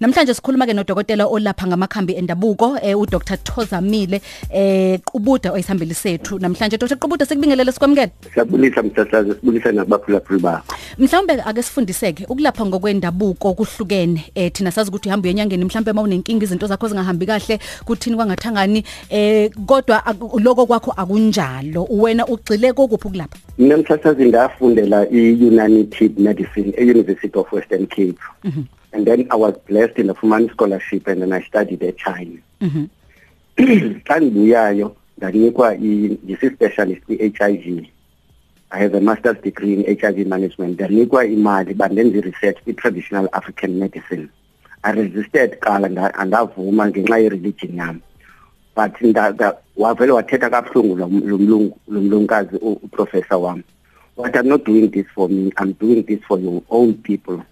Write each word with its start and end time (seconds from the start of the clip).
Namhlanje 0.00 0.34
sikhuluma 0.34 0.64
ke 0.64 0.74
nodokotela 0.74 1.26
olapha 1.26 1.66
ngamakhambi 1.66 2.14
endabuko 2.14 2.78
eh 2.82 2.94
uDr 2.94 3.18
Thozamile 3.42 4.20
eh 4.50 5.00
Qubuda 5.04 5.52
oyisihambeli 5.52 5.94
sethu. 5.94 6.38
Namhlanje 6.38 6.78
Dr 6.78 6.96
Qubuda 6.96 7.26
sikubingelele 7.26 7.72
sikwamukele. 7.72 8.10
Siyabulisa 8.34 8.82
mthathazi 8.82 9.34
sibulisa 9.34 9.72
nabaphulaphuli 9.72 10.40
bakho. 10.40 10.76
Mhlawumbe 10.98 11.32
ake 11.32 11.62
sifundiseke 11.62 12.26
ukulapha 12.28 12.66
ngokwendabuko 12.66 13.54
kuhlukene 13.54 14.24
eh 14.34 14.52
thina 14.52 14.70
sazi 14.70 14.90
ukuthi 14.90 15.08
uhamba 15.08 15.26
uyenyangeni 15.26 15.64
mhlawumbe 15.64 15.92
mawunenkinga 15.92 16.44
izinto 16.44 16.66
zakho 16.66 16.88
zingahambi 16.88 17.26
kahle 17.26 17.58
kuthini 17.84 18.16
kwangathangani 18.16 18.84
eh 19.10 19.50
kodwa 19.66 20.02
lokho 20.38 20.66
kwakho 20.66 20.92
akunjalo. 20.92 21.88
Wena 21.90 22.26
ugcile 22.26 22.72
kokuphi 22.72 23.08
ukulapha? 23.08 23.36
Mina 23.58 23.76
mthathazi 23.76 24.26
ngafundela 24.26 25.10
iUnity 25.10 26.10
Medicine 26.18 26.72
eUniversity 26.76 27.38
of 27.38 27.52
Western 27.52 27.86
Cape. 27.86 28.14
Mm 28.44 28.52
-hmm. 28.56 28.77
And 28.92 29.06
then 29.06 29.26
I 29.30 29.36
was 29.36 29.56
blessed 29.68 29.98
in 29.98 30.10
a 30.10 30.14
Fuman 30.14 30.50
scholarship 30.50 31.06
and 31.06 31.22
then 31.22 31.32
I 31.32 31.42
studied 31.42 31.82
at 31.82 31.98
China. 31.98 32.38
Mhm. 32.60 32.88
Xa 34.04 34.20
ngibuyayo 34.20 34.96
nganikwa 35.20 35.74
i 35.74 36.36
specialist 36.54 37.02
i 37.08 37.32
HIV. 37.36 37.86
I 38.70 38.78
have 38.78 38.94
a 38.94 39.00
master's 39.00 39.38
degree 39.42 39.74
in 39.74 39.98
HIV 39.98 40.26
management. 40.26 40.78
Nganikwa 40.78 41.24
imali 41.24 41.74
bandenze 41.74 42.20
research 42.20 42.58
i 42.66 42.72
traditional 42.72 43.28
African 43.32 43.78
medicine. 43.78 44.30
I 44.84 44.90
resisted 44.90 45.60
qala 45.60 45.88
andavuma 46.14 46.90
ngenxa 46.90 47.22
ye 47.22 47.28
religion 47.28 47.72
yami. 47.76 48.00
But 48.74 48.94
wavele 49.76 50.12
wathetha 50.12 50.50
kabuhlungu 50.50 50.96
lo 50.98 51.08
mlungu 51.08 51.78
lo 51.88 52.00
mlunkazi 52.00 52.56
uprofessor 52.56 53.38
wami. 53.40 53.64
What 54.14 54.36
I'm 54.36 54.48
not 54.48 54.64
doing 54.64 54.90
this 54.90 55.06
for 55.14 55.28
me, 55.28 55.52
I'm 55.58 55.72
doing 55.72 56.02
this 56.04 56.20
for 56.26 56.38
your 56.38 56.62
own 56.70 56.94
people. 56.94 57.44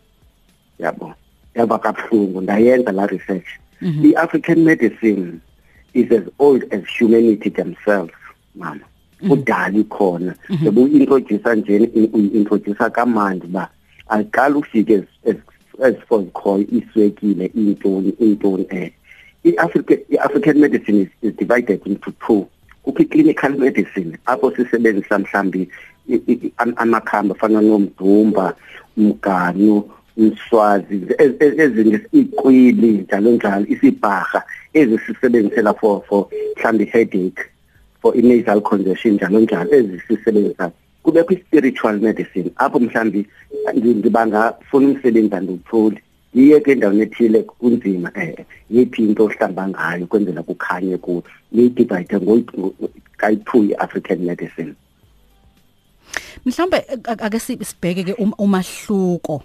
Yabo. 0.81 1.15
Yaba 1.57 1.79
kabuhlungu 1.79 2.41
ndayenza 2.41 2.93
la 2.93 3.07
research 3.07 3.47
mm 3.81 3.91
-hmm. 3.91 4.07
i-african 4.11 4.65
medicine 4.65 5.41
is 5.95 6.13
as 6.13 6.25
old 6.39 6.75
as 6.75 6.83
humanity 6.99 7.51
themselves 7.51 8.15
mama 8.55 8.81
mhm. 9.23 9.33
udala 9.33 9.79
ikhona 9.79 10.35
bebe 10.49 10.81
mhm. 10.81 10.95
uintroduce 10.95 11.55
nje 11.57 11.91
uintroduce 12.13 12.91
kamandi 12.91 13.47
ba 13.47 13.69
aqala 14.09 14.57
ufike 14.57 15.03
as 15.83 15.95
for 16.09 16.25
call 16.33 16.65
iswekile 16.73 17.47
intoni 17.47 18.09
intoni 18.09 18.67
eh 18.71 18.93
i-African 19.45 19.99
i-African 20.11 20.59
medicine 20.59 21.01
is, 21.01 21.09
is 21.23 21.37
divided 21.37 21.81
into 21.87 22.11
two 22.27 22.47
kukho 22.85 23.05
clinical 23.05 23.51
medicine 23.51 24.19
apho 24.27 24.51
sisebenzisa 24.57 25.19
mhlambi 25.19 25.69
amakhamba 26.77 27.35
afana 27.35 27.61
nomdumba 27.61 28.55
umganu 28.97 29.91
iswazi 30.17 31.01
ezinye 31.65 32.01
iqwili 32.13 32.91
njalo 32.93 33.31
njalo 33.31 33.67
isibhaha 33.69 34.43
ezisisebenzisela 34.75 35.75
for 35.75 36.03
for 36.09 36.27
mhlambi 36.57 36.85
headache 36.85 37.43
for 38.03 38.17
nasal 38.17 38.61
congestion 38.61 39.15
njalo 39.15 39.41
njalo 39.41 39.75
ezisisebenzisa. 39.75 40.71
Kubekho 41.03 41.35
i-spiritual 41.35 42.01
medicine 42.01 42.51
apho 42.57 42.79
mhlambi 42.79 43.27
ngibangafuna 43.77 44.89
umsebenzi 44.89 45.35
andiwutholi. 45.35 46.01
Yiye 46.35 46.61
ke 46.61 46.73
endaweni 46.73 47.03
ethile 47.03 47.43
kunzima 47.43 48.11
eh 48.15 48.45
yiphi 48.71 49.03
into 49.03 49.25
ohlamba 49.25 49.69
ngayo 49.69 50.07
kwenzela 50.07 50.43
kukhanye 50.43 50.97
kuwo 50.97 51.23
niyidivide 51.53 52.21
kayi-two 53.17 53.65
i-african 53.65 54.19
medicine. 54.19 54.75
Mhlawumbe 56.45 56.85
ake 57.05 57.39
sibheke 57.39 58.05
ke 58.05 58.13
um-, 58.13 58.35
umahluko. 58.39 59.43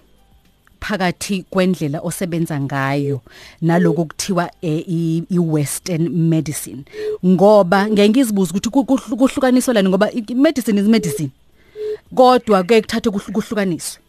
Phakathi 0.82 1.44
kwendlela 1.50 2.00
osebenza 2.00 2.60
ngayo 2.60 3.20
naloku 3.62 4.04
kuthiwa 4.04 4.50
eh, 4.62 4.84
i-western 5.30 6.08
medicine. 6.08 6.84
Ngoba 7.26 7.88
ngeke 7.88 8.08
ngizibuza 8.08 8.50
ukuthi 8.54 8.70
kuhlukaniswa 9.16 9.74
lani 9.74 9.88
ngoba 9.88 10.10
medicine 10.34 10.80
is 10.80 10.86
medicine. 10.86 11.30
Kodwa 12.14 12.62
ke 12.64 12.80
kuthathe 12.80 13.10
kuhlukaniswa 13.10 14.02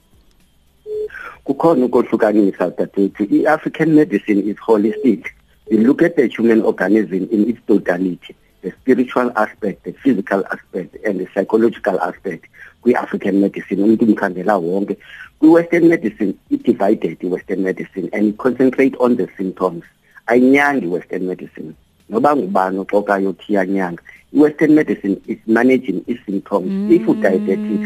kukhona 1.44 1.86
ukuhlukanisa 1.86 2.72
dadethu 2.78 3.24
i-African 3.24 3.94
medicine 3.94 4.40
is 4.50 4.58
holistic. 4.58 5.34
You 5.70 5.80
look 5.80 6.02
at 6.02 6.16
the 6.16 6.28
human 6.28 6.62
organism 6.62 7.28
in 7.32 7.50
its 7.50 7.60
totality 7.68 8.36
the 8.64 8.72
spiritual 8.82 9.32
aspect 9.36 9.84
the 9.84 9.92
physical 9.92 10.44
aspect 10.52 10.96
and 11.06 11.20
the 11.20 11.28
psychological 11.34 12.00
aspect. 12.00 12.46
kwi-African 12.84 13.40
medicine 13.40 13.84
umuntu 13.84 14.06
umkhandela 14.06 14.58
wonke. 14.58 14.98
Kwi-western 15.40 15.88
medicine 15.88 16.34
i-divided 16.50 17.18
i-western 17.24 17.62
medicine 17.64 18.10
and 18.14 18.28
it 18.28 18.38
concentrate 18.38 18.96
on 19.00 19.16
the 19.18 19.28
symptoms. 19.38 19.84
Ayinyangi 20.28 20.86
i-western 20.86 21.28
medicine. 21.28 21.74
Noba 22.10 22.36
ngubani 22.36 22.80
oxokayo 22.80 23.30
othi 23.30 23.54
iyanyanga. 23.54 24.04
I-western 24.34 24.76
medicine 24.76 25.22
is 25.28 25.38
managing 25.48 26.04
i-symptoms 26.08 26.70
mm. 26.70 26.92
if 26.92 27.08
u-diabetic 27.08 27.84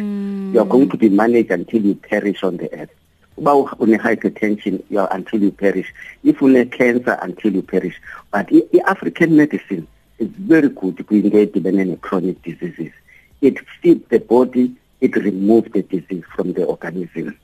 you 0.53 0.59
are 0.59 0.65
going 0.65 0.89
to 0.89 0.97
be 0.97 1.09
managed 1.09 1.51
until 1.51 1.81
you 1.85 1.95
perish 1.95 2.43
on 2.43 2.57
the 2.57 2.73
earth. 2.73 2.89
Uba 3.37 3.51
une-hypertension 3.79 4.83
you 4.89 4.99
are 4.99 5.09
until 5.11 5.41
you 5.43 5.51
perish. 5.51 5.93
If 6.23 6.41
une-cancer 6.41 7.19
until 7.21 7.53
you 7.53 7.61
perish. 7.61 7.99
But 8.31 8.51
i-african 8.51 9.35
medicine 9.35 9.87
is 10.19 10.29
very 10.29 10.69
good 10.69 10.97
kwinto 10.97 11.37
edibene 11.37 11.85
ne-chronic 11.85 12.41
diseases. 12.41 12.93
It 13.41 13.59
feeds 13.81 14.07
the 14.09 14.19
body 14.19 14.75
it 15.01 15.15
removes 15.15 15.71
the 15.71 15.83
disease 15.83 16.23
from 16.35 16.53
the 16.53 16.63
organism. 16.63 17.37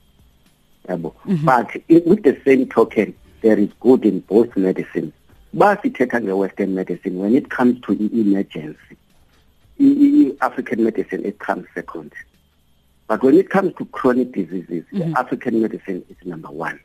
Yabo. 0.88 1.14
Mm 1.26 1.38
-hmm. 1.38 1.46
but 1.46 1.84
it, 1.88 2.06
with 2.06 2.24
the 2.24 2.38
same 2.46 2.66
token 2.66 3.14
there 3.42 3.62
is 3.62 3.70
good 3.80 4.06
in 4.06 4.24
both 4.28 4.58
medicine 4.58 5.12
basithetha 5.54 6.20
nge-western 6.20 6.74
medicine 6.74 7.20
when 7.20 7.36
it 7.36 7.50
comes 7.50 7.80
to 7.82 7.94
emergency 7.94 8.96
i-african 9.80 10.84
medicine 10.84 11.26
it 11.26 11.38
comes 11.40 11.66
second. 11.76 12.12
But 13.08 13.22
when 13.22 13.36
it 13.38 13.50
comes 13.50 13.74
to 13.78 13.86
chronic 13.86 14.32
diseases 14.32 14.84
mm 14.92 15.02
-hmm. 15.02 15.14
african 15.22 15.62
medicine 15.62 16.02
is 16.12 16.18
number 16.26 16.52
one. 16.68 16.80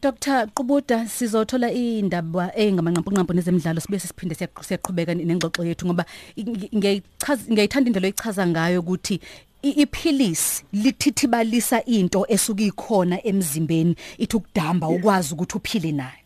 Dr 0.00 0.46
Qubuda 0.54 1.08
sizothola 1.08 1.72
indaba 1.72 2.52
engamanqampunqampu 2.54 3.34
nezemidlalo 3.34 3.80
sibe 3.82 3.98
siphinde 3.98 4.34
siyaqhubeka 4.38 5.12
nengxoxo 5.14 5.64
yethu 5.66 5.86
ngoba 5.86 6.04
ngiyayichaza 6.38 7.42
ngiyayithanda 7.50 7.88
indlela 7.88 8.06
oyichaza 8.06 8.46
ngayo 8.46 8.78
ukuthi 8.80 9.18
iphilisi 9.62 10.62
lithithibalisa 10.72 11.82
into 11.84 12.22
esuka 12.34 12.62
ikhona 12.62 13.18
emzimbeni 13.26 13.96
ithi 14.22 14.36
ukudamba 14.36 14.86
ukwazi 14.88 15.34
ukuthi 15.34 15.56
uphile 15.58 15.92
nayo. 15.92 16.22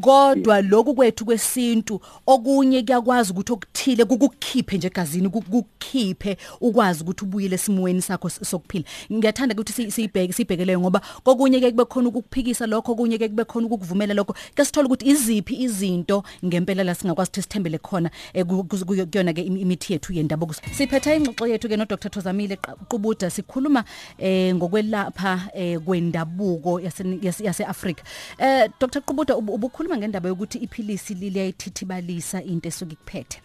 Kodwa 0.00 0.62
lokhu 0.62 0.94
kwethu 0.94 1.24
kwesintu 1.24 2.00
okunye 2.26 2.82
kuyakwazi 2.82 3.32
ukuthi 3.32 3.52
okuthile 3.52 4.04
kukukhiphe 4.04 4.76
nje 4.76 4.86
egazini 4.86 5.28
kukukhiphe 5.28 6.36
ukwazi 6.60 7.02
ukuthi 7.02 7.24
ubuyele 7.24 7.54
esimweni 7.54 8.02
sakho 8.02 8.28
sokuphila. 8.28 8.84
Ngiyathanda 9.12 9.54
ukuthi 9.54 9.90
siyibheke 9.90 10.32
sibhekeleyo 10.32 10.80
ngoba 10.80 11.00
kokunye 11.24 11.60
ke 11.60 11.70
kube 11.70 11.84
khona 11.84 12.08
ukukuphikisa 12.08 12.66
lokho 12.66 12.94
kunye 12.94 13.18
ke 13.18 13.28
kube 13.28 13.44
khona 13.44 13.66
ukukuvumela 13.66 14.14
lokho 14.14 14.34
ke 14.54 14.64
sithola 14.64 14.86
ukuthi 14.86 15.08
iziphi 15.08 15.62
izinto 15.62 16.24
ngempela 16.44 16.84
la 16.84 16.94
singakwazi 16.94 17.30
ukuthi 17.30 17.42
sithembele 17.42 17.78
khona 17.78 18.10
eh, 18.34 18.46
kuyona 18.46 19.32
ke 19.32 19.42
imithi 19.42 19.92
yethu 19.92 20.12
yendabuko. 20.12 20.54
Siphethe 20.72 21.16
ingxoxo 21.16 21.46
yethu 21.46 21.68
ke 21.68 21.76
no 21.76 21.84
Dr 21.84 22.08
Thozamile 22.08 22.56
Qubuda 22.88 23.30
sikhuluma 23.30 23.84
eh 24.18 24.54
ngokwelapha 24.54 25.50
eh 25.54 25.78
kwendabuko 25.78 26.80
yase 26.80 27.04
yase 27.20 27.64
Africa 27.64 28.02
eh 28.38 28.68
Dr 28.80 29.00
Qubuda 29.00 29.36
ubukhuluma 29.82 29.98
ngendaba 29.98 30.28
yokuthi 30.28 30.58
iphilisi 30.58 31.14
liyayithithibalisa 31.14 32.42
into 32.42 32.68
esuke 32.68 32.92
ikuphethe. 32.92 33.40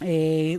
Eh 0.00 0.58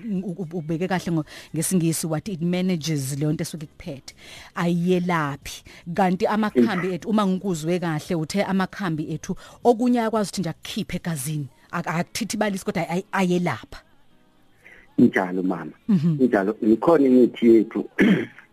ubeke 0.54 0.88
kahle 0.88 1.24
ngesingisi 1.56 2.08
what 2.08 2.30
it 2.30 2.42
manages 2.42 3.18
leyo 3.18 3.34
nto 3.34 3.44
esuke 3.44 3.66
ikuphethe. 3.66 4.16
Ayiyelaphi 4.56 5.64
kanti 5.94 6.28
amakhambi 6.28 6.94
ethu 6.94 7.10
uma 7.10 7.28
ngikuzwe 7.28 7.80
kahle 7.80 8.16
uthe 8.16 8.44
amakhambi 8.44 9.12
ethu 9.14 9.36
okunye 9.64 10.02
akwazi 10.02 10.30
ukuthi 10.30 10.42
nje 10.42 10.50
akukhiphe 10.50 10.98
egazini 10.98 11.48
akuthithibalisi 11.72 12.66
kodwa 12.66 12.88
ayelapha. 13.12 13.82
Njalo 14.98 15.44
mama. 15.44 15.72
Mhm. 15.88 16.24
njalo 16.24 16.56
ikhona 16.62 17.08
imithi 17.10 17.48
yethu 17.48 17.90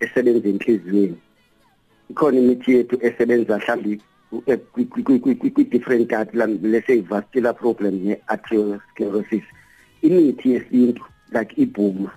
esebenza 0.01 0.49
enhliziyweni. 0.49 1.19
Ikhona 2.11 2.39
imithi 2.39 2.73
yethu 2.73 2.99
esebenza 3.03 3.59
mhlawumbe 3.59 4.01
kwi-different 4.73 6.13
let's 6.63 6.87
say 6.87 7.01
vascular 7.01 7.53
problem 7.55 7.95
ne-arteriosclerosis 8.05 9.43
imithi 10.03 10.53
yesintu 10.53 11.03
like 11.33 11.55
ibhuma 11.57 12.11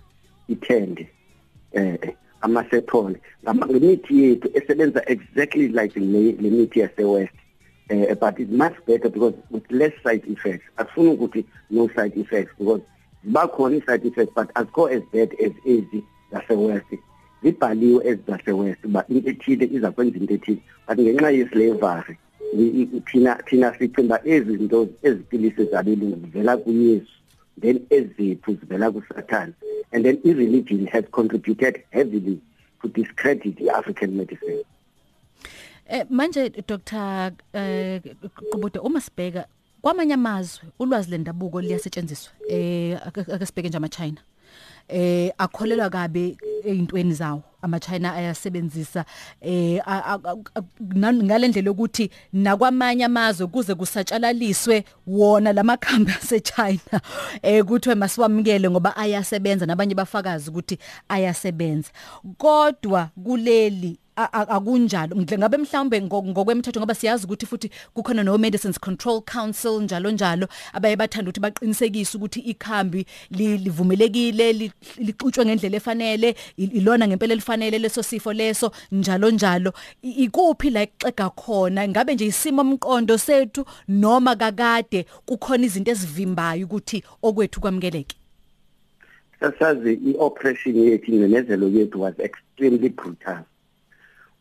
ithende 0.47 1.09
eh 1.73 2.13
amasephone 2.41 3.15
ngemithi 3.65 4.23
yethu 4.23 4.49
esebenza 4.53 5.01
exactly 5.07 5.67
like 5.67 5.99
le 5.99 6.49
mithi 6.49 6.79
yase-west 6.79 7.33
uh, 7.91 8.15
but 8.15 8.39
it's 8.39 8.51
much 8.51 8.73
better 8.85 9.09
because 9.09 9.33
with 9.49 9.69
less 9.69 9.91
side 10.03 10.23
effects. 10.25 10.63
Akufuni 10.77 11.17
ukuthi 11.17 11.45
no 11.69 11.89
side 11.89 12.15
effects 12.15 12.53
because 12.57 12.81
ziba 13.25 13.47
khona 13.47 13.81
i-side 13.81 14.05
effects 14.05 14.33
but 14.35 14.53
azikho 14.53 14.89
as 14.91 15.03
bad 15.11 15.33
as 15.43 15.51
ezi 15.65 16.03
zase-west. 16.31 16.85
Zibhaliwe 17.43 18.07
ezase-west 18.07 18.85
uba 18.85 19.05
into 19.09 19.29
ethile 19.29 19.65
iza 19.73 19.91
kwenza 19.91 20.17
into 20.17 20.33
ethile. 20.33 20.61
But 20.87 20.99
ngenxa 20.99 21.31
yeslavery 21.31 22.17
i- 22.57 22.81
i- 22.81 23.01
thina 23.11 23.35
thina 23.35 23.77
sicimba 23.79 24.25
izinto 24.25 24.87
ezipilisi 25.03 25.65
zabelungu 25.65 26.19
zivela 26.25 26.57
kuyesu 26.57 27.11
then 27.61 27.79
eziphu 27.89 28.53
zivela 28.53 28.91
kusathane. 28.91 29.53
And 29.91 30.05
then 30.05 30.19
i-religion 30.23 30.87
has 30.87 31.05
contributed 31.11 31.81
heavily 31.91 32.39
to 32.81 32.87
discredit 32.87 33.61
i-african 33.61 34.11
medicine. 34.11 34.63
Eh 35.89 36.05
manje 36.09 36.49
Dr 36.67 37.31
eh 37.53 38.01
Qubuda 38.51 38.81
uma 38.81 39.01
sibheka 39.01 39.45
kwamanye 39.81 40.13
amazwe 40.13 40.63
ulwazi 40.79 41.11
lendabuko 41.11 41.61
liyasetshenziswa 41.61 42.33
eh 42.49 42.99
ake 43.07 43.21
ake 43.21 43.45
sibheke 43.45 43.67
nje 43.69 43.77
ama 43.77 43.89
China 43.89 44.17
eh 44.87 45.31
akholelwa 45.37 45.89
kabe 45.89 46.37
ezintweni 46.65 47.13
zawo 47.13 47.43
ama 47.61 47.79
China 47.79 48.13
ayasebenzisa 48.13 49.05
eh 49.41 49.81
a- 49.85 50.03
a- 50.13 50.19
a- 50.55 50.61
nan- 50.95 51.23
ngalendlela 51.23 51.67
yokuthi 51.67 52.09
nakwamanye 52.33 53.05
amazwe 53.05 53.47
kuze 53.47 53.75
kusatshalaliswe 53.75 54.83
wona 55.07 55.53
lamakhambi 55.53 56.11
ase 56.21 56.39
China 56.39 57.01
eh 57.41 57.63
kuthiwe 57.65 57.95
masiwamukele 57.95 58.69
ngoba 58.69 58.95
ayasebenza 58.97 59.65
nabanye 59.65 59.95
bafakazi 59.95 60.49
ukuthi 60.49 60.77
ayasebenza. 61.09 61.89
Kodwa 62.37 63.09
kuleli 63.23 63.97
a- 64.10 64.10
a- 64.10 64.10
akunjalo. 64.33 65.15
Ngle- 65.15 65.37
ngabe 65.37 65.57
mhlawumbe 65.57 66.01
ngo- 66.01 66.23
ngokwemthetho 66.23 66.79
ngoba 66.79 66.95
siyazi 66.95 67.25
ukuthi 67.25 67.45
futhi 67.45 67.71
kukhona 67.93 68.23
no 68.23 68.37
Medicines 68.37 68.79
Control 68.79 69.21
Council 69.21 69.81
njalo 69.81 70.11
njalo 70.11 70.47
abaye 70.73 70.95
bathanda 70.95 71.29
ukuthi 71.29 71.39
baqinisekise 71.39 72.17
ukuthi 72.17 72.39
ikhambi 72.39 73.05
li- 73.31 73.57
livumelekile 73.57 74.53
li- 74.53 74.71
lixutshwe 74.97 75.45
ngendlela 75.45 75.77
efanele 75.77 76.35
i- 76.57 76.63
ilona 76.63 77.07
ngempela 77.07 77.33
elifanele 77.33 77.79
leso 77.79 78.03
sifo 78.03 78.33
leso 78.33 78.71
njalo 78.91 79.31
njalo. 79.31 79.73
I- 80.03 80.23
ikuphi 80.23 80.69
la 80.69 80.83
ixega 80.83 81.29
khona? 81.29 81.87
Ngabe 81.87 82.15
nje 82.15 82.25
isimo 82.25 82.61
omqondo 82.61 83.17
sethu 83.17 83.65
noma 83.87 84.35
kakade 84.35 85.05
kukhona 85.25 85.65
izinto 85.65 85.91
ezivimbayo 85.91 86.65
ukuthi 86.65 87.03
okwethu 87.21 87.61
kwamukeleke? 87.61 88.15
Sasazi 89.39 89.93
i-oppression 89.93 90.75
yethu 90.75 91.11
ingcindezelo 91.11 91.67
yethu 91.67 92.01
was 92.01 92.13
extremely 92.19 92.89
brutal. 92.89 93.43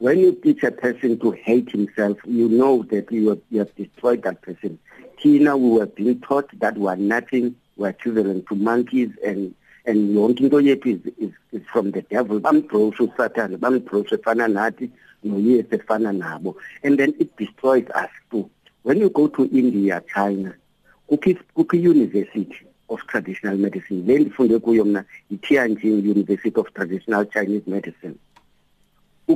When 0.00 0.18
you 0.18 0.32
teach 0.32 0.62
a 0.62 0.70
person 0.70 1.18
to 1.18 1.30
hate 1.30 1.70
himself 1.70 2.16
you 2.24 2.48
know 2.48 2.82
that 2.84 3.12
you 3.12 3.28
have, 3.28 3.40
you 3.50 3.58
have 3.58 3.74
destroyed 3.76 4.22
that 4.22 4.40
person. 4.40 4.78
Thina 5.22 5.58
we 5.58 5.78
were 5.78 5.86
being 5.86 6.20
taught 6.20 6.48
that 6.58 6.78
we 6.78 6.88
are 6.88 6.96
nothing 6.96 7.54
we 7.76 7.86
are 7.86 7.90
equivalent 7.90 8.46
to 8.48 8.54
monkeys 8.54 9.10
and 9.24 9.54
and 9.84 10.16
yonke 10.16 10.40
into 10.40 10.56
yethu 10.56 11.06
is, 11.06 11.12
is, 11.18 11.32
is 11.52 11.62
from 11.70 11.90
the 11.90 12.00
devil. 12.00 12.40
Bambroshe 12.40 12.96
usathane 12.96 13.58
bambroshe 13.58 14.16
efana 14.16 14.48
nathi 14.48 14.90
noyesu 15.22 15.68
efana 15.68 16.16
nabo. 16.18 16.56
And 16.82 16.98
then 16.98 17.12
it 17.18 17.36
destroys 17.36 17.86
us 17.94 18.10
too. 18.30 18.48
When 18.82 18.98
you 19.00 19.10
go 19.10 19.28
to 19.28 19.44
india 19.52 20.02
china 20.12 20.54
kukho 21.10 21.74
university 21.74 22.56
of 22.88 23.00
traditional 23.06 23.58
medicine. 23.58 24.06
Le 24.06 24.18
ndifunde 24.18 24.58
kuyo 24.58 24.84
mna 24.84 25.04
yi-Tianjin 25.30 26.02
University 26.10 26.52
of 26.56 26.72
Traditional 26.74 27.26
Chinese 27.26 27.66
Medicine. 27.66 28.18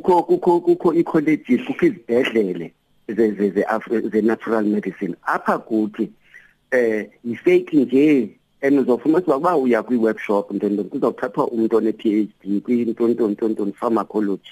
Kukho 0.00 0.22
kukho 0.22 0.60
kukho 0.60 0.94
i-colleges 0.94 1.60
kukho 1.66 1.86
izibhedlele 1.86 2.72
ze 3.08 3.32
ze 3.34 3.50
ze 3.50 3.62
Af- 3.62 4.10
ze 4.12 4.20
natural 4.22 4.64
medicine. 4.64 5.14
Apha 5.22 5.58
kuthi 5.58 6.10
eh 6.70 7.06
yifake 7.24 7.76
nje 7.76 8.30
and 8.62 8.78
uzofuna 8.78 9.18
ukuba 9.18 9.56
uya 9.56 9.82
kwi 9.82 9.96
workshop 9.96 10.50
then 10.58 10.76
kuzothathwa 10.84 11.48
umuntu 11.50 11.76
one 11.76 11.92
PhD 11.92 12.60
kwintontontonton 12.62 13.72
pharmacology. 13.72 14.50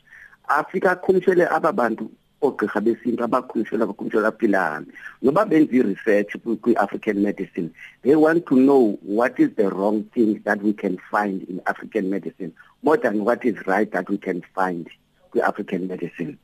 Afika 0.49 0.97
khumshele 0.97 1.49
ababantu 1.49 2.11
ogqirha 2.43 2.81
besintu 2.81 3.25
abakhumshela 3.25 3.87
bakhumshela 3.87 4.31
philana 4.33 4.87
noba 5.23 5.45
benza 5.45 5.75
i-research 5.77 6.37
kwi-african 6.63 7.23
medicine 7.23 7.71
they 8.03 8.15
want 8.17 8.45
to 8.47 8.57
know 8.57 8.99
what 9.03 9.39
is 9.39 9.51
the 9.57 9.69
wrong 9.71 10.03
thing 10.15 10.41
that 10.45 10.61
we 10.63 10.73
can 10.73 10.99
find 11.11 11.43
in 11.49 11.61
african 11.67 12.11
medicine 12.11 12.53
more 12.83 12.97
than 12.97 13.25
what 13.25 13.45
is 13.45 13.55
right 13.67 13.93
that 13.93 14.09
we 14.11 14.19
can 14.19 14.43
find. 14.55 14.89
Kwi-african 15.33 15.89
medicine. 15.89 16.39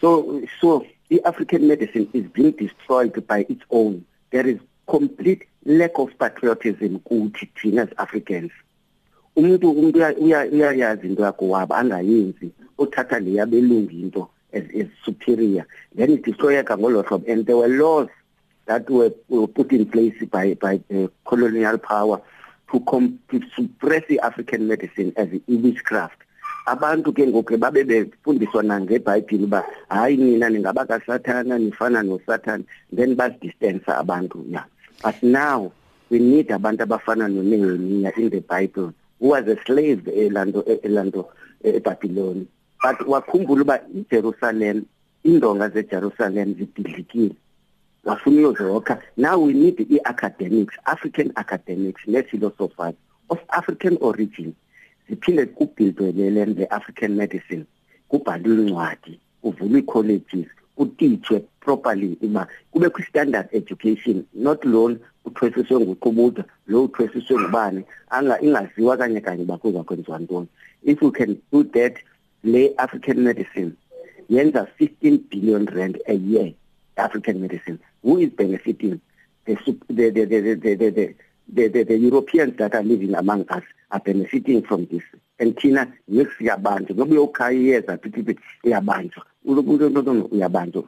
So 0.00 0.40
so 0.60 0.86
i-african 1.10 1.66
medicine 1.68 2.08
is 2.12 2.24
being 2.32 2.52
destroyed 2.52 3.26
by 3.26 3.44
its 3.48 3.62
own. 3.70 4.04
There 4.30 4.46
is 4.46 4.58
complete 4.88 5.44
lack 5.64 5.98
of 5.98 6.10
patriotism 6.18 6.98
kuthi 7.00 7.48
thina 7.56 7.82
as 7.82 7.88
africans. 7.98 8.50
Umuntu 9.36 9.70
umuntu 9.72 9.98
uya- 9.98 10.16
uya- 10.18 10.50
uyayazi 10.52 11.04
into 11.06 11.22
yakho 11.22 11.48
waba 11.48 11.76
angayenzi 11.76 12.50
uthatha 12.78 13.20
le 13.20 13.30
yabelungu 13.38 13.90
into 14.02 14.28
as, 14.52 14.64
as 14.78 14.86
superior. 15.04 15.66
Then 15.94 16.10
it 16.12 16.22
destroyeka 16.24 16.76
ngolo 16.78 17.02
hlobo 17.04 17.28
and 17.30 17.46
there 17.46 17.56
were 17.56 17.68
laws 17.68 18.08
that 18.66 18.88
were, 18.90 19.12
were 19.28 19.46
put 19.46 19.72
in 19.72 19.86
place 19.86 20.14
by 20.30 20.54
by 20.54 20.80
the 20.88 21.10
colonial 21.24 21.78
power 21.78 22.20
to, 22.70 22.80
com 22.80 23.18
to 23.30 23.40
suppress 23.56 24.02
the-african 24.08 24.66
medicine 24.68 25.12
as 25.16 25.28
i-witchcraft 25.48 26.16
abantu 26.66 27.12
ke 27.12 27.26
ngoku 27.26 27.58
babe 27.58 27.84
befundiswa 27.84 28.62
nangebhayibhile 28.62 29.44
uba 29.44 29.64
hayi 29.88 30.16
nina 30.16 30.48
ningabakasathana 30.48 31.58
nifana 31.58 32.02
nosathane. 32.02 32.64
Then 32.92 33.16
bazidistansa 33.16 33.98
abantu 33.98 34.44
ya. 34.50 34.64
But 35.02 35.22
now 35.22 35.72
we 36.10 36.18
need 36.18 36.48
abantu 36.48 36.84
abafana 36.84 37.28
noNehemiah 37.28 38.16
in 38.18 38.30
the 38.30 38.40
bible 38.40 38.92
who 39.18 39.28
was 39.28 39.46
a 39.48 39.56
slave 39.64 40.04
elando 40.04 40.62
elando 40.82 41.26
eBabylon 41.64 42.46
but 42.82 42.98
wakhumbula 43.06 43.62
uba 43.62 43.80
iJerusalem 43.94 44.84
indonga 45.24 45.68
zeJerusalem 45.68 46.54
zididlikile. 46.54 47.34
Wafuna 48.04 48.48
uyozokha 48.48 48.98
now 49.16 49.38
we 49.38 49.52
need 49.52 49.76
the 49.76 50.00
academics 50.04 50.74
african 50.86 51.32
academics 51.36 52.02
ne 52.06 52.22
philosophers 52.22 52.94
of 53.30 53.38
african 53.50 53.96
origin. 54.00 54.54
Siphinde 55.12 55.46
kubhildwelele 55.46 56.54
the 56.54 56.66
african 56.70 57.14
medicine 57.14 57.64
kubhalwe 58.08 58.54
incwadi 58.66 59.20
kuvulwe 59.42 59.82
colleges 59.82 60.46
kutithwe 60.76 61.44
properly 61.60 62.16
ima 62.20 62.46
kube 62.70 62.88
ku 62.88 63.02
standard 63.02 63.48
education 63.52 64.24
not 64.34 64.64
loan 64.64 64.98
uthwesiswe 65.24 65.80
nguqubutha 65.80 66.44
lo 66.66 66.84
uthwesiswe 66.84 67.40
ngubani 67.40 67.82
anga 68.10 68.40
ingaziwa 68.40 68.96
kanye 68.96 69.20
kanye 69.20 69.44
bakuza 69.44 69.82
kwenziwa 69.82 70.18
ntoni. 70.18 70.46
If 70.84 71.02
we 71.02 71.10
can 71.10 71.36
do 71.52 71.62
that 71.64 71.94
le 72.44 72.72
african 72.76 73.20
medicine 73.20 73.72
yenza 74.28 74.66
15 74.80 75.18
billion 75.30 75.66
rand 75.66 75.98
a 76.06 76.14
year 76.14 76.52
african 76.96 77.38
medicine. 77.40 77.78
Who 78.02 78.18
is 78.18 78.30
benefiting? 78.30 79.00
The 79.44 79.56
sup- 79.64 79.86
the 79.88 80.10
the 80.10 80.24
the 80.24 80.40
the 80.40 80.74
the, 80.76 80.90
the 80.90 81.14
the, 81.52 81.68
the, 81.68 81.84
the 81.84 81.98
Europeans 81.98 82.56
that 82.56 82.74
are 82.74 82.82
living 82.82 83.14
among 83.14 83.48
us 83.48 83.62
are 83.90 84.00
benefiting 84.00 84.62
from 84.62 84.86
this. 84.86 85.02
And 85.38 85.56
thina 85.56 85.92
yesiyabantu 86.08 86.94
ngoba 86.94 87.14
uyokhayeza 87.14 87.96
pithi 87.96 88.36
iyabanjwa 88.64 89.26
umuntu 89.44 90.28
uyabanjwa. 90.30 90.84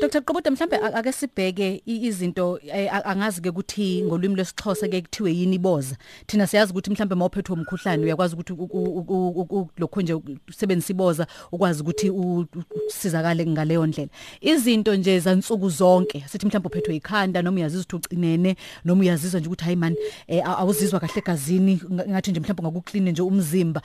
Dr 0.00 0.20
Qoboda 0.22 0.50
mhlambe 0.50 0.76
a- 0.76 0.94
ake 0.94 1.12
sibheke 1.12 1.82
i- 1.86 2.06
izinto 2.06 2.58
eh, 2.66 2.88
a- 2.94 3.04
angazi 3.04 3.40
ke 3.40 3.48
ukuthi 3.48 4.02
ngolwimi 4.02 4.34
lwesixhosa 4.34 4.88
ke 4.88 5.00
kuthiwe 5.02 5.32
yini 5.34 5.56
iboza. 5.56 5.96
Thina 6.26 6.46
siyazi 6.46 6.72
ukuthi 6.72 6.90
mhlambe 6.90 7.14
mawuphethwe 7.14 7.54
umkhuhlane 7.56 8.04
uyakwazi 8.04 8.34
ukuthi 8.34 8.52
u- 8.52 8.68
u- 8.72 9.04
u- 9.08 9.46
u- 9.50 9.68
lokho 9.78 10.02
nje 10.02 10.14
usebenzisa 10.48 10.92
iboza 10.92 11.26
ukwazi 11.52 11.82
ukuthi 11.82 12.10
u- 12.10 12.40
u- 12.40 12.46
usizakale 12.88 13.46
ngaleyo 13.46 13.86
ndlela. 13.86 14.10
Izinto 14.40 14.94
nje 14.96 15.20
zansuku 15.20 15.68
zonke 15.70 16.24
sithi 16.28 16.46
mhlambe 16.46 16.66
uphethwe 16.68 16.96
ikhanda 16.96 17.42
noma 17.42 17.56
uyazizwa 17.56 17.84
ukuthi 17.84 17.96
ucinene 18.14 18.56
noma 18.84 19.00
uyazizwa 19.00 19.40
nje 19.40 19.48
ukuthi 19.48 19.64
hayi 19.64 19.76
man 19.76 19.96
eh, 20.28 20.44
aw- 20.44 20.58
awuzizwa 20.60 21.00
kahle 21.00 21.18
egazini 21.18 21.80
nga- 21.92 22.06
ngathi 22.08 22.30
nje 22.30 22.40
mhlambe 22.40 22.62
ngakukline 22.62 23.10
nje 23.12 23.22
umzimba. 23.22 23.82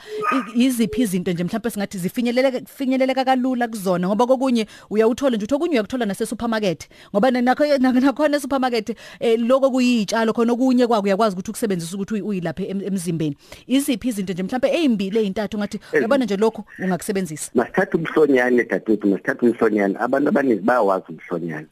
I- 0.56 0.64
iziphi 0.64 1.02
izinto 1.02 1.32
nje 1.32 1.44
mhlambe 1.44 1.70
singathi 1.70 1.98
zifinyeleleka 1.98 2.60
finyeleleka 2.66 3.24
kalula 3.24 3.68
kuzona? 3.68 4.06
Ngoba 4.08 4.26
kokunye 4.26 4.66
uyawuthola 4.90 5.36
nje 5.36 5.44
ukuthi 5.44 5.54
okunye 5.54 5.74
uyakuthola 5.86 6.06
nase 6.06 6.26
supermarket 6.26 6.88
ngoba 7.14 7.30
na- 7.30 7.40
nakho 7.42 7.64
nakho- 7.78 8.00
nakhona 8.00 8.40
supermarket 8.40 8.96
eh, 9.20 9.38
lokho 9.38 9.70
kuyitshalo 9.70 10.32
khona 10.32 10.52
okunye 10.52 10.86
kwako 10.86 11.04
uyakwazi 11.06 11.34
ukuthi 11.36 11.50
ukusebenzisa 11.50 11.96
ukuthi 11.96 12.14
uyi- 12.14 12.22
uyilaphe 12.22 12.64
em- 12.64 12.82
emzimbeni. 12.82 13.36
Iziphi 13.66 14.08
izinto 14.08 14.32
nje 14.32 14.42
mhlambe 14.42 14.68
ezimbili 14.74 15.18
ezintathu 15.18 15.58
ngathi 15.58 15.80
uyabona 15.92 16.24
nje 16.24 16.36
lokho 16.36 16.64
ungakusebenzisa? 16.78 17.50
masithatha 17.54 17.98
umhlonyane 17.98 18.64
dadethu 18.64 19.06
masithatha 19.08 19.46
umhlonyane. 19.46 19.94
Abantu 19.98 20.28
abaningi 20.28 20.60
bayawazi 20.62 21.04
umhlonyane. 21.08 21.66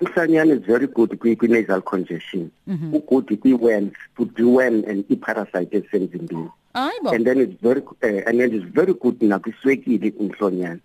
Umhlonyane 0.00 0.52
is 0.56 0.62
very 0.66 0.86
good 0.86 1.18
kwi 1.18 1.36
kwi 1.36 1.48
nasal 1.48 1.82
congestion. 1.82 2.50
Ugood 2.92 3.36
kwi 3.40 3.52
worms 3.54 3.92
to 4.16 4.24
deworm 4.24 4.84
and 4.88 5.04
i-parasite 5.10 5.72
ezisemzimbeni. 5.76 6.50
Hayibo 6.74 7.10
and 7.14 7.24
then 7.26 7.40
it's 7.40 7.54
very 7.62 7.80
uh, 7.80 8.28
and 8.28 8.38
then 8.40 8.52
it's 8.54 8.64
very 8.74 8.92
good 8.94 9.18
nakwiswekile 9.22 10.12
umhlonyane. 10.18 10.80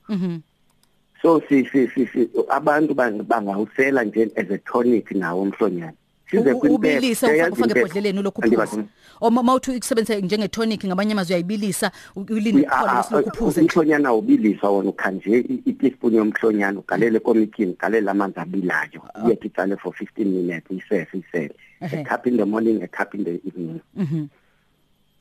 So 1.21 1.41
si 1.49 1.65
si 1.71 1.87
si 1.87 2.07
si 2.07 2.29
abantu 2.49 2.93
bang- 2.93 3.23
bangawusela 3.23 4.03
nje 4.03 4.31
as 4.35 4.49
a 4.51 4.57
tonic 4.57 5.11
nawo 5.11 5.41
umhlonyane 5.41 5.93
size 6.31 6.51
U- 6.51 6.59
kwimpepho. 6.59 6.75
ubilise 6.75 7.25
ufake 7.25 7.33
Siyayazi 7.33 7.51
ufake 7.53 7.69
impepho. 7.69 7.79
ebhodleleni 7.87 8.19
ulokhu 8.19 8.43
Andibazi. 8.43 8.75
uphuza 8.75 8.89
oma 9.21 9.43
mawuthi 9.43 9.71
ukusebenzisa 9.71 10.19
njenge 10.19 10.47
tonic 10.47 10.85
ngamanye 10.85 11.11
amazwi 11.13 11.33
uyayibilisa 11.33 11.91
u- 12.15 12.25
ulinde 12.29 12.67
Ah, 12.69 12.75
iphole 12.75 12.91
ah, 12.91 12.95
bese 13.03 13.15
lokhu 13.15 13.29
uphuze 13.29 13.61
nje 13.61 13.69
umhlonyana 13.73 14.13
ubiliswa 14.13 14.69
wona 14.71 14.89
ukhanje 14.89 15.37
i- 15.39 15.61
iteaspoon 15.65 16.13
yomhlonyana 16.15 16.79
ugalele 16.79 17.19
komikini 17.19 17.71
ugalele 17.73 18.11
amanzi 18.11 18.39
abilayo 18.39 19.01
uyekhe 19.25 19.47
itsale 19.47 19.77
for 19.77 19.93
15 19.93 20.25
minutes 20.25 20.71
uyisefe 20.71 21.17
isele 21.17 21.53
Ehhe. 21.81 21.97
a 21.99 22.03
cup 22.03 22.27
in 22.27 22.37
the 22.37 22.45
morning 22.45 22.81
a 22.83 22.87
cup 22.87 23.13
in 23.15 23.23
the 23.23 23.35
evening 23.47 23.79
mhm 23.95 24.27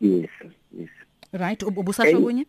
yes 0.01 0.31
yes 0.79 0.89
right 1.33 1.63
ub- 1.63 1.79
ubusasho 1.79 2.17
En- 2.17 2.23
kunye 2.23 2.47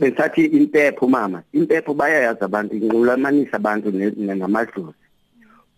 bengisathi 0.00 0.44
impepho 0.46 1.08
mama 1.08 1.42
impepho 1.52 1.94
bayayazi 1.94 2.44
abantu 2.44 2.74
inqulamanisa 2.76 3.56
abantu 3.56 3.90
ne- 3.90 4.10
ne- 4.16 4.34
namadlozi 4.34 4.94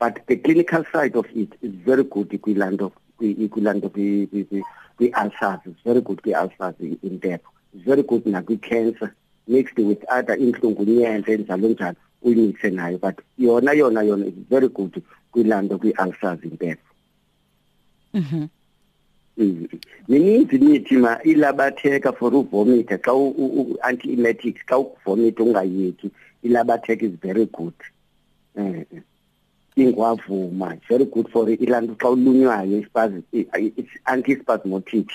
but 0.01 0.15
the 0.27 0.37
clinical 0.37 0.85
side 0.93 1.17
of 1.19 1.27
it 1.35 1.53
is 1.63 1.73
very 1.87 2.05
good 2.05 2.29
kwilanto 2.41 2.93
kwi- 3.19 3.49
kwilanto 3.49 3.89
kwi- 3.89 4.27
kwi- 4.31 4.45
kwi- 4.45 4.65
kwi-ulcers 4.97 5.61
it's 5.67 5.83
very 5.85 6.01
good 6.01 6.23
kwi-ulcers 6.23 6.75
i- 6.81 6.99
impepho 7.03 7.49
it's 7.75 7.85
very 7.85 8.03
good 8.03 8.25
nakwi-cancer 8.27 9.11
mixed 9.49 9.79
with 9.79 10.05
other 10.09 10.37
inhlungunyenze 10.39 11.37
njalo 11.37 11.69
njalo 11.69 11.97
uyimixe 12.23 12.71
nayo. 12.71 12.99
But 12.99 13.19
yona 13.39 13.73
yona 13.73 14.03
yona 14.03 14.27
is 14.27 14.35
very 14.51 14.69
good 14.69 15.03
kwilanto 15.33 15.79
kwi-ulcers 15.79 16.45
impepho 16.45 16.89
mhm 18.15 18.37
Mm. 18.37 18.49
Mininzi 20.09 20.57
imithi 20.57 20.97
ma 20.97 21.23
ilabatheka 21.23 22.13
for 22.13 22.33
uvomita 22.33 22.99
xa 22.99 23.13
anti 23.83 24.13
emetics 24.13 24.61
xa 24.67 24.79
uvomita 24.79 25.43
ungayeki 25.43 26.11
ilabatheka 26.43 27.03
is 27.03 27.17
very 27.23 27.47
good. 27.47 27.75
Eh. 28.57 28.85
Ingwavuma 29.77 30.79
very 30.89 31.07
good 31.07 31.29
for 31.31 31.47
ilantu 31.47 31.97
xa 31.97 32.11
ulunywayo 32.11 32.83
ispazi 32.83 33.23
it's 33.33 33.91
antispasmodic. 34.07 35.09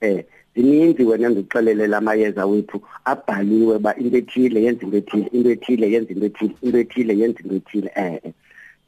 Eh 0.00 0.24
zininzi 0.56 1.04
wena 1.04 1.28
ndixelele 1.28 1.96
amayeza 1.96 2.46
wethu 2.46 2.80
abhaliwe 3.04 3.78
ba 3.78 3.94
into 3.96 4.16
ethile 4.16 4.62
yenza 4.62 4.82
into 4.82 4.96
ethile 4.96 5.28
into 5.32 5.50
ethile 5.50 5.92
yenza 5.92 6.12
into 6.12 6.26
ethile 6.26 6.54
into 6.62 6.78
ethile 6.78 7.18
yenza 7.18 7.40
into 7.40 7.54
ethile 7.54 7.90
eh 7.94 8.20
eh. 8.24 8.32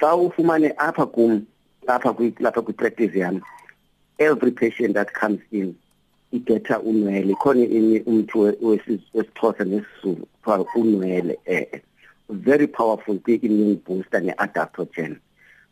xa 0.00 0.14
ufumane 0.16 0.74
apha 0.76 1.06
kum 1.06 1.44
apha 1.86 2.12
kwi 2.12 2.34
lapha 2.40 2.62
kwi 2.62 2.74
practice 2.74 3.18
yami 3.18 3.40
every 4.22 4.50
patient 4.52 4.94
that 4.94 5.12
comes 5.12 5.40
in 5.50 5.74
igetha 6.32 6.80
unwele. 6.80 7.34
Khona 7.34 7.60
we- 7.60 8.02
wesi- 8.62 9.00
wesixhosa 9.14 9.64
nesizulu 9.64 10.26
kuthiwa 10.42 10.66
unwele 10.74 11.38
eh 11.46 11.80
very 12.30 12.66
powerful 12.66 13.18
kwi-immune 13.18 13.80
booster 13.84 14.20
ne-adaptogen. 14.22 15.16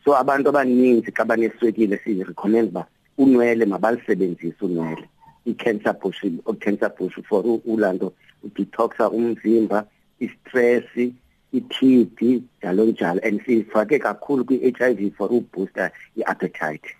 So 0.04 0.12
abantu 0.16 0.49
abaninzi 0.49 1.11
xa 1.12 1.25
baneswekile 1.25 1.99
si-recommend 2.04 2.69
uba 2.69 2.87
unwele 3.19 3.64
mabalisebenzise 3.66 4.64
unwele. 4.64 5.09
I-cancer 5.47 5.95
bush 5.95 6.25
o-cancer 6.45 6.90
bush 6.99 7.19
for 7.28 7.42
u- 7.47 7.62
ulanto 7.64 8.12
udetoxa 8.45 9.11
umzimba 9.11 9.87
i-stress 10.21 10.85
i-TB 11.52 12.42
njalo 12.62 12.85
njalo. 12.85 13.21
And 13.25 13.40
siyifake 13.45 13.99
kakhulu 13.99 14.45
kwi-HIV 14.45 15.16
for 15.16 15.28
ubooster 15.33 15.90
i-appetite. 16.16 16.95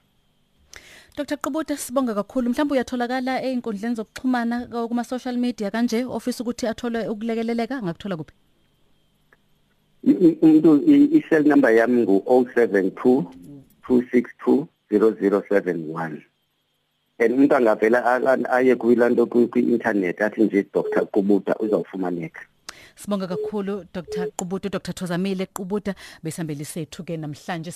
Dr. 1.17 1.37
Qubuta 1.37 1.76
sibonga 1.76 2.14
kakhulu. 2.14 2.50
Mhlawumbe 2.50 2.73
uyatholakala 2.75 3.43
einkundleni 3.43 3.95
zokuxhumana 3.95 4.67
ka- 4.71 4.88
kuma 4.88 5.05
social 5.05 5.37
media 5.37 5.71
kanje 5.71 6.05
office 6.05 6.40
ukuthi 6.43 6.67
athole 6.67 7.09
ukulekeleleka 7.09 7.83
ngakuthola 7.83 8.17
kuphi? 8.17 8.35
Umuntu 10.43 10.83
i-cell 11.17 11.45
number 11.47 11.71
yami 11.75 12.02
ngu-072 12.07 13.25
262 13.88 14.67
0071 14.90 16.23
and 17.19 17.33
umuntu 17.35 17.55
angavela 17.57 18.05
a- 18.05 18.33
a- 18.33 18.50
aye 18.52 18.76
kwilanto 18.76 19.26
kwi- 19.26 19.47
kwi-internet 19.49 20.21
athi 20.23 20.43
nje 20.45 20.62
dr 20.75 21.07
qubuta 21.07 21.57
uzawufumaneka. 21.59 22.40
Sibonga 22.97 23.26
kakhulu 23.26 23.85
Dr 23.95 24.26
Qubuta 24.37 24.69
Dr 24.69 24.93
Thozamile 24.95 25.47
Qubuta 25.47 25.95
besihambele 26.23 26.64
sethu 26.64 27.05
ke 27.05 27.17
namhlanje. 27.17 27.73